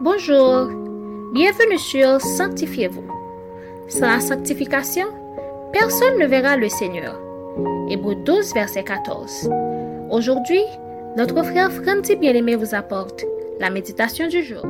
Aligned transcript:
Bonjour, 0.00 0.68
bienvenue 1.32 1.76
sur 1.76 2.20
Sanctifiez-vous. 2.20 3.02
Sans 3.88 4.06
la 4.06 4.20
sanctification, 4.20 5.06
personne 5.72 6.20
ne 6.20 6.26
verra 6.26 6.56
le 6.56 6.68
Seigneur. 6.68 7.20
Hébreu 7.90 8.14
12, 8.14 8.54
verset 8.54 8.84
14. 8.84 9.50
Aujourd'hui, 10.12 10.62
notre 11.16 11.42
frère 11.42 11.72
Franti 11.72 12.14
Bien-Aimé 12.14 12.54
vous 12.54 12.76
apporte 12.76 13.24
la 13.58 13.70
méditation 13.70 14.28
du 14.28 14.44
jour. 14.44 14.64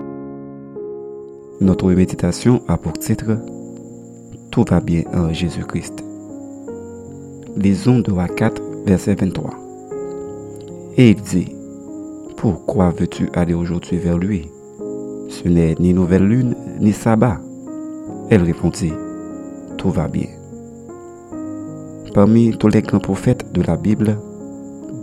Notre 1.61 1.93
méditation 1.93 2.63
a 2.67 2.79
pour 2.79 2.95
titre 2.95 3.37
Tout 4.51 4.65
va 4.67 4.81
bien 4.81 5.03
en 5.13 5.31
Jésus-Christ. 5.31 6.03
Lisons 7.55 7.99
de 7.99 8.13
4, 8.35 8.63
verset 8.87 9.15
23. 9.15 9.51
Et 10.97 11.11
il 11.11 11.21
dit 11.21 11.55
Pourquoi 12.39 12.95
veux-tu 12.97 13.29
aller 13.35 13.53
aujourd'hui 13.53 13.99
vers 13.99 14.17
lui? 14.17 14.49
Ce 15.29 15.47
n'est 15.47 15.75
ni 15.79 15.93
nouvelle 15.93 16.27
lune, 16.27 16.57
ni 16.81 16.93
sabbat. 16.93 17.39
Elle 18.31 18.43
répondit 18.43 18.93
Tout 19.77 19.91
va 19.91 20.09
bien. 20.09 20.29
Parmi 22.15 22.57
tous 22.57 22.69
les 22.69 22.83
grands 22.83 22.99
prophètes 22.99 23.53
de 23.53 23.63
la 23.63 23.77
Bible, 23.77 24.19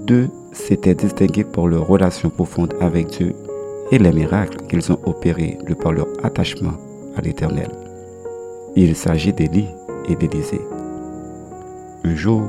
deux 0.08 0.28
s'étaient 0.52 0.96
distingués 0.96 1.44
pour 1.44 1.68
leur 1.68 1.88
relation 1.88 2.30
profonde 2.30 2.74
avec 2.82 3.08
Dieu 3.08 3.34
et 3.92 4.00
les 4.00 4.12
miracles 4.12 4.66
qu'ils 4.68 4.92
ont 4.92 5.00
opérés 5.06 5.60
de 5.68 5.76
par 5.76 5.92
leur 5.92 6.08
attachement 6.24 6.74
à 7.16 7.22
l'Éternel. 7.22 7.70
Il 8.76 8.96
s'agit 8.96 9.32
d'Élie 9.32 9.68
et 10.10 10.16
d'Élisée. 10.16 10.62
Un 12.04 12.16
jour, 12.16 12.44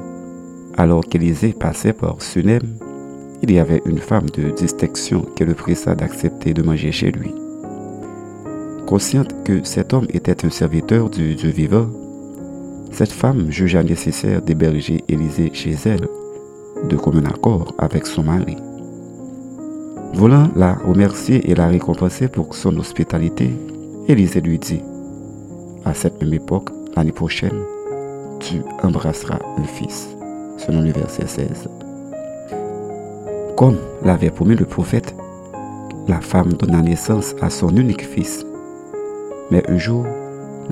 alors 0.78 1.04
qu'Élisée 1.04 1.52
passait 1.52 1.92
par 1.92 2.22
Sunem, 2.22 2.62
il 3.42 3.52
y 3.52 3.58
avait 3.58 3.82
une 3.84 3.98
femme 3.98 4.28
de 4.30 4.50
distinction 4.50 5.26
qui 5.36 5.44
le 5.44 5.54
pressa 5.54 5.94
d'accepter 5.94 6.54
de 6.54 6.62
manger 6.62 6.90
chez 6.90 7.12
lui. 7.12 7.32
Consciente 8.86 9.42
que 9.42 9.64
cet 9.64 9.92
homme 9.92 10.06
était 10.10 10.46
un 10.46 10.50
serviteur 10.50 11.10
du 11.10 11.34
Dieu 11.34 11.50
vivant, 11.50 11.88
cette 12.92 13.10
femme 13.10 13.50
jugea 13.50 13.82
nécessaire 13.82 14.40
d'héberger 14.40 15.02
Élisée 15.08 15.50
chez 15.52 15.74
elle, 15.86 16.08
de 16.88 16.96
commun 16.96 17.24
accord 17.24 17.74
avec 17.78 18.06
son 18.06 18.22
mari. 18.22 18.56
Voulant 20.14 20.48
la 20.54 20.74
remercier 20.74 21.50
et 21.50 21.56
la 21.56 21.66
récompenser 21.66 22.28
pour 22.28 22.54
son 22.54 22.76
hospitalité, 22.76 23.50
Élisée 24.06 24.40
lui 24.40 24.58
dit, 24.58 24.82
à 25.84 25.92
cette 25.92 26.20
même 26.22 26.34
époque, 26.34 26.70
l'année 26.96 27.12
prochaine, 27.12 27.60
tu 28.38 28.62
embrasseras 28.84 29.40
un 29.58 29.64
fils. 29.64 30.08
Selon 30.58 30.80
le 30.80 30.92
verset 30.92 31.26
16. 31.26 31.68
Comme 33.56 33.76
l'avait 34.02 34.30
promis 34.30 34.54
le 34.54 34.64
prophète, 34.64 35.14
la 36.08 36.20
femme 36.20 36.52
donna 36.52 36.82
naissance 36.82 37.34
à 37.42 37.50
son 37.50 37.76
unique 37.76 38.06
fils. 38.06 38.46
Mais 39.50 39.62
un 39.70 39.78
jour, 39.78 40.04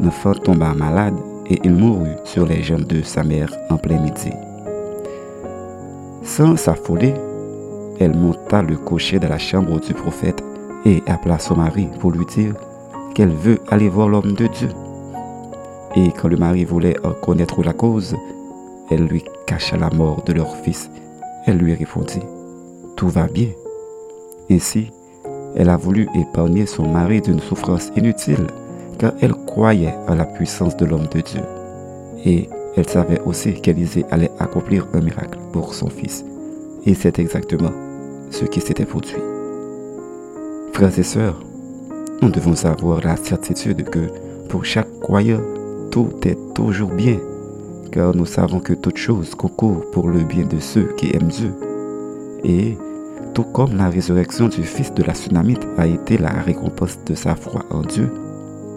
l'enfant 0.02 0.34
tomba 0.34 0.74
malade 0.74 1.14
et 1.46 1.60
il 1.62 1.74
mourut 1.74 2.16
sur 2.24 2.46
les 2.46 2.62
jambes 2.62 2.86
de 2.86 3.02
sa 3.02 3.22
mère 3.22 3.52
en 3.70 3.76
plein 3.76 4.00
midi. 4.00 4.32
Sans 6.22 6.56
s'affoler, 6.56 7.14
elle 8.00 8.16
monta 8.16 8.62
le 8.62 8.76
cocher 8.76 9.18
de 9.18 9.26
la 9.26 9.38
chambre 9.38 9.78
du 9.78 9.94
prophète 9.94 10.42
et 10.84 11.02
appela 11.06 11.38
son 11.38 11.56
mari 11.56 11.88
pour 12.00 12.10
lui 12.10 12.26
dire 12.26 12.54
qu'elle 13.14 13.32
veut 13.32 13.60
aller 13.68 13.88
voir 13.88 14.08
l'homme 14.08 14.32
de 14.32 14.46
Dieu. 14.46 14.68
Et 15.96 16.10
quand 16.10 16.28
le 16.28 16.36
mari 16.36 16.64
voulait 16.64 16.96
en 17.06 17.12
connaître 17.12 17.62
la 17.62 17.72
cause, 17.72 18.16
elle 18.90 19.06
lui 19.06 19.24
cacha 19.46 19.76
la 19.76 19.90
mort 19.90 20.22
de 20.24 20.32
leur 20.32 20.56
fils. 20.56 20.90
Elle 21.46 21.58
lui 21.58 21.74
répondit, 21.74 22.22
Tout 22.96 23.08
va 23.08 23.28
bien. 23.28 23.50
Ainsi, 24.50 24.90
elle 25.56 25.68
a 25.68 25.76
voulu 25.76 26.08
épargner 26.16 26.66
son 26.66 26.88
mari 26.88 27.20
d'une 27.20 27.40
souffrance 27.40 27.92
inutile, 27.96 28.46
car 28.98 29.12
elle 29.20 29.32
croyait 29.32 29.94
en 30.08 30.14
la 30.14 30.24
puissance 30.24 30.76
de 30.76 30.86
l'homme 30.86 31.06
de 31.12 31.20
Dieu. 31.20 31.42
Et 32.24 32.48
elle 32.76 32.88
savait 32.88 33.20
aussi 33.24 33.54
qu'Élisée 33.54 34.04
allait 34.10 34.30
accomplir 34.38 34.86
un 34.94 35.00
miracle 35.00 35.38
pour 35.52 35.74
son 35.74 35.88
fils. 35.88 36.24
Et 36.86 36.94
c'est 36.94 37.18
exactement 37.18 37.72
ce 38.30 38.44
qui 38.44 38.60
s'était 38.60 38.84
produit. 38.84 39.16
Frères 40.72 40.98
et 40.98 41.02
sœurs, 41.02 41.40
nous 42.22 42.30
devons 42.30 42.64
avoir 42.64 43.00
la 43.00 43.16
certitude 43.16 43.84
que 43.84 44.10
pour 44.48 44.64
chaque 44.64 45.00
croyant, 45.00 45.40
tout 45.90 46.10
est 46.24 46.38
toujours 46.54 46.90
bien 46.90 47.18
car 47.94 48.12
nous 48.12 48.26
savons 48.26 48.58
que 48.58 48.72
toute 48.72 48.96
chose 48.96 49.36
concourt 49.36 49.88
pour 49.92 50.08
le 50.08 50.24
bien 50.24 50.44
de 50.44 50.58
ceux 50.58 50.92
qui 50.96 51.14
aiment 51.14 51.28
Dieu. 51.28 51.54
Et 52.42 52.76
tout 53.34 53.44
comme 53.44 53.76
la 53.76 53.88
résurrection 53.88 54.48
du 54.48 54.64
fils 54.64 54.92
de 54.92 55.04
la 55.04 55.14
tsunamite 55.14 55.64
a 55.78 55.86
été 55.86 56.18
la 56.18 56.30
récompense 56.30 56.98
de 57.06 57.14
sa 57.14 57.36
foi 57.36 57.62
en 57.70 57.82
Dieu, 57.82 58.10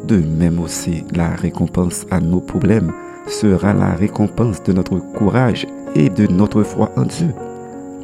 de 0.08 0.18
même 0.18 0.60
aussi 0.60 1.04
la 1.14 1.30
récompense 1.30 2.06
à 2.10 2.22
nos 2.22 2.40
problèmes 2.40 2.94
sera 3.28 3.74
la 3.74 3.94
récompense 3.94 4.64
de 4.64 4.72
notre 4.72 5.00
courage 5.00 5.68
et 5.96 6.10
de 6.10 6.28
notre 6.28 6.64
foi 6.64 6.92
en 6.96 7.04
Dieu. 7.04 7.34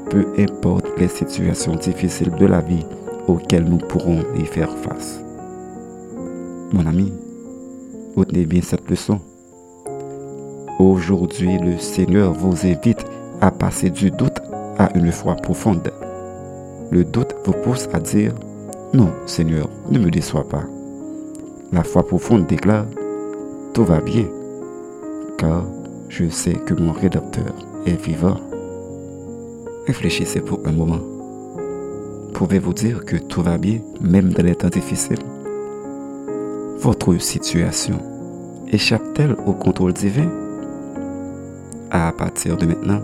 Peu 0.10 0.26
importe 0.38 0.86
les 0.98 1.08
situations 1.08 1.76
difficiles 1.76 2.32
de 2.38 2.46
la 2.46 2.60
vie 2.60 2.86
auxquelles 3.28 3.64
nous 3.64 3.78
pourrons 3.78 4.24
y 4.36 4.46
faire 4.46 4.76
face. 4.78 5.24
Mon 6.74 6.86
ami, 6.86 7.14
retenez 8.18 8.46
bien 8.46 8.62
cette 8.62 8.90
leçon. 8.90 9.20
Aujourd'hui, 10.80 11.58
le 11.60 11.78
Seigneur 11.78 12.34
vous 12.34 12.68
invite 12.68 13.06
à 13.40 13.50
passer 13.50 13.90
du 13.90 14.12
doute 14.12 14.42
à 14.78 14.90
une 14.98 15.12
foi 15.12 15.36
profonde. 15.36 15.90
Le 16.92 17.06
doute 17.06 17.34
vous 17.46 17.54
pousse 17.54 17.88
à 17.94 18.00
dire, 18.00 18.34
non, 18.94 19.12
Seigneur, 19.26 19.70
ne 19.90 20.00
me 20.00 20.12
déçois 20.12 20.48
pas. 20.48 20.66
La 21.74 21.84
foi 21.84 22.06
profonde 22.06 22.46
déclare, 22.46 22.86
tout 23.74 23.84
va 23.84 24.00
bien, 24.00 24.28
car 25.40 25.66
je 26.08 26.30
sais 26.30 26.54
que 26.54 26.76
mon 26.76 26.92
Rédempteur 26.92 27.52
est 27.88 28.00
vivant. 28.00 28.38
Réfléchissez 29.88 30.42
pour 30.42 30.60
un 30.66 30.72
moment. 30.72 31.00
Pouvez-vous 32.36 32.74
dire 32.74 33.04
que 33.06 33.16
tout 33.16 33.42
va 33.42 33.58
bien, 33.58 33.80
même 34.00 34.30
dans 34.34 34.44
les 34.44 34.54
temps 34.54 34.70
difficiles? 34.70 35.18
Votre 36.78 37.18
situation 37.18 37.98
échappe-t-elle 38.72 39.36
au 39.48 39.54
contrôle 39.54 39.94
divin? 39.94 40.30
À 41.90 42.12
partir 42.12 42.56
de 42.56 42.68
maintenant, 42.68 43.02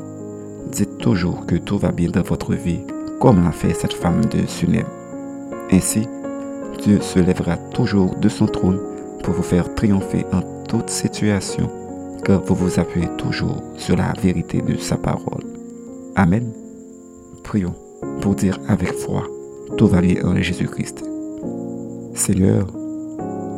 dites 0.72 1.00
toujours 1.00 1.48
que 1.48 1.56
tout 1.56 1.80
va 1.80 1.92
bien 1.92 2.12
dans 2.12 2.22
votre 2.22 2.54
vie, 2.54 2.82
comme 3.20 3.44
l'a 3.44 3.52
fait 3.52 3.74
cette 3.74 3.94
femme 3.94 4.24
de 4.26 4.46
Sunem. 4.46 4.86
Ainsi, 5.72 6.08
Dieu 6.82 7.02
se 7.02 7.20
lèvera 7.20 7.58
toujours 7.58 8.16
de 8.16 8.30
son 8.30 8.46
trône 8.46 8.80
pour 9.24 9.34
vous 9.34 9.44
faire 9.44 9.74
triompher 9.76 10.26
en 10.32 10.42
toute 10.68 10.90
situation, 10.90 11.70
car 12.24 12.42
vous 12.42 12.56
vous 12.56 12.80
appuyez 12.80 13.10
toujours 13.18 13.62
sur 13.76 13.98
la 13.98 14.14
vérité 14.22 14.62
de 14.62 14.78
sa 14.78 14.98
parole. 14.98 15.44
Amen. 16.16 16.52
Prions 17.44 17.76
pour 18.22 18.36
dire 18.36 18.60
avec 18.68 18.94
foi, 18.94 19.24
tout 19.78 19.88
va 19.88 20.02
bien 20.02 20.24
en 20.24 20.36
Jésus-Christ. 20.36 21.04
Seigneur, 22.14 22.68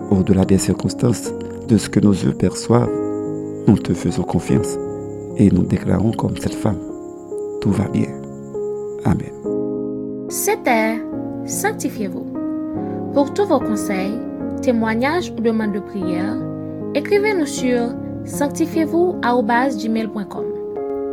au-delà 0.09 0.45
des 0.45 0.57
circonstances, 0.57 1.31
de 1.67 1.77
ce 1.77 1.89
que 1.89 1.99
nos 1.99 2.13
yeux 2.13 2.33
perçoivent, 2.33 2.91
nous 3.67 3.77
te 3.77 3.93
faisons 3.93 4.23
confiance 4.23 4.77
et 5.37 5.49
nous 5.51 5.63
déclarons 5.63 6.11
comme 6.11 6.37
cette 6.37 6.55
femme, 6.55 6.79
tout 7.61 7.71
va 7.71 7.87
bien. 7.87 8.09
Amen. 9.05 9.31
C'était 10.29 11.01
Sanctifiez-vous. 11.45 12.30
Pour 13.13 13.33
tous 13.33 13.45
vos 13.45 13.59
conseils, 13.59 14.17
témoignages 14.61 15.31
ou 15.31 15.41
demandes 15.41 15.73
de 15.73 15.79
prière, 15.79 16.37
écrivez-nous 16.95 17.45
sur 17.45 17.89
sanctifiez-vous@gmail.com 18.23 20.45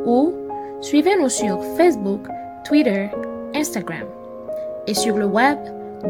ou 0.06 0.32
suivez-nous 0.80 1.28
sur 1.28 1.60
Facebook, 1.76 2.20
Twitter, 2.64 3.08
Instagram 3.54 4.06
et 4.86 4.94
sur 4.94 5.16
le 5.16 5.26
web 5.26 5.58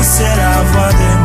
será 0.06 0.62
voador. 0.62 1.15